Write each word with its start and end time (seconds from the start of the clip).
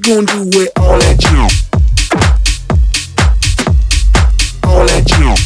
gonna 0.00 0.26
do 0.26 0.58
with 0.58 0.70
all 0.78 0.98
that 0.98 1.16
junk? 1.16 1.52
All 4.66 4.84
that 4.84 5.06
junk. 5.06 5.38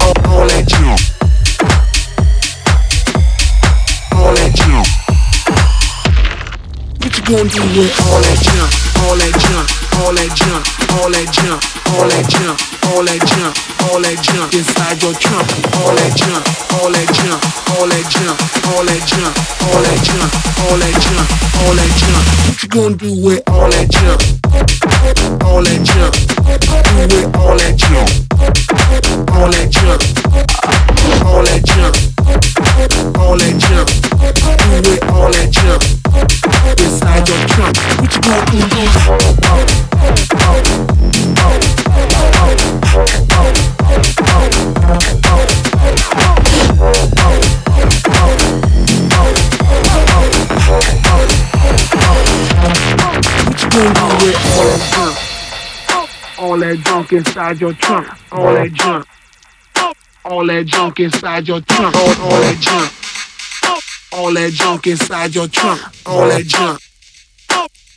All, 0.00 0.16
all 0.32 0.46
that 0.48 0.66
junk. 0.66 1.00
All 4.16 4.32
that 4.34 4.52
junk. 4.56 4.88
What 6.98 7.12
you 7.14 7.22
gonna 7.28 7.48
do 7.48 7.62
with 7.78 7.92
all 8.02 8.18
that 8.24 8.40
junk? 8.40 8.70
All 9.04 9.14
that 9.20 9.34
junk. 9.38 9.68
All 10.00 10.12
that 10.16 10.32
junk. 10.32 10.64
All 10.96 11.10
that 11.12 11.28
junk. 11.30 11.60
All 11.92 12.08
that 12.08 12.26
junk. 12.26 12.56
All 12.88 13.04
that 13.04 13.20
junk. 13.30 13.54
All 13.84 14.00
that 14.00 14.18
junk 14.24 14.54
inside 14.54 15.02
your 15.02 15.14
trunk. 15.14 15.46
All 15.76 15.94
that 15.94 16.16
junk. 16.16 16.42
All 16.80 16.90
that 16.90 17.08
junk. 17.14 17.40
All 17.76 17.86
that 17.86 18.06
junk. 18.10 18.38
All 18.74 18.82
that 18.82 19.02
junk. 19.06 19.34
All 19.70 19.82
that 19.82 20.00
junk. 20.02 20.30
All 20.66 20.76
that 20.76 20.96
junk. 20.98 21.39
All 21.60 21.74
that 21.74 21.92
junk. 22.00 22.24
What 22.48 22.62
you 22.62 22.68
gonna 22.68 22.96
do 22.96 23.10
with 23.22 23.42
all 23.48 23.68
that 23.68 23.90
junk? 23.90 24.20
All 25.44 25.62
that 25.62 25.69
all 53.72 54.18
that 54.18 54.80
junk? 54.90 56.38
All 56.38 56.58
that 56.58 56.78
junk 56.84 57.12
inside 57.12 57.60
your 57.60 57.72
trunk. 57.74 58.08
All 58.32 58.54
that 58.54 58.72
junk. 58.72 59.06
All 60.24 60.46
that 60.46 60.66
junk 60.66 61.00
inside 61.00 61.46
your 61.48 61.60
trunk. 61.60 61.94
All, 61.94 62.08
all 62.08 62.40
that 62.40 62.58
junk. 62.60 62.92
All 64.12 64.34
that 64.34 64.52
junk 64.52 64.86
inside 64.86 65.34
your 65.34 65.48
trunk. 65.48 65.80
All 66.06 66.28
that 66.28 66.44
junk. 66.46 66.80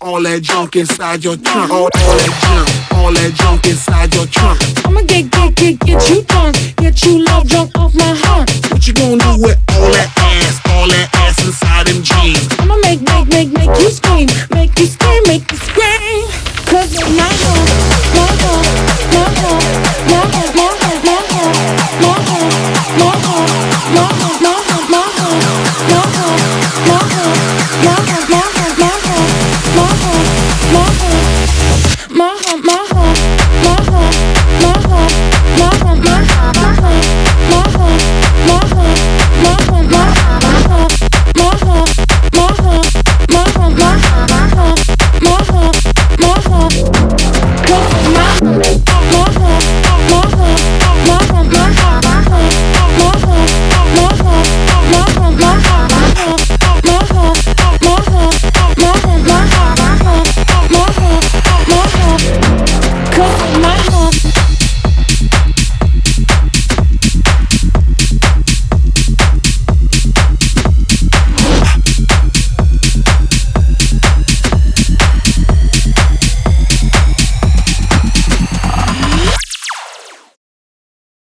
All 0.00 0.22
that 0.22 0.42
junk 0.42 0.76
inside 0.76 1.24
your 1.24 1.36
trunk. 1.36 1.70
All, 1.70 1.82
all 1.82 1.90
that 1.90 2.38
junk. 2.42 2.98
All 2.98 3.12
that 3.12 3.32
junk 3.34 3.66
inside 3.66 4.14
your 4.14 4.26
trunk. 4.26 4.60
I'ma 4.84 5.00
get, 5.02 5.30
get, 5.30 5.54
get, 5.54 5.78
get 5.80 6.10
you 6.10 6.22
drunk, 6.22 6.56